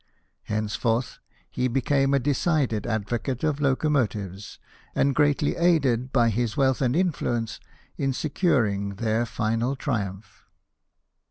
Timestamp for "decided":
2.19-2.87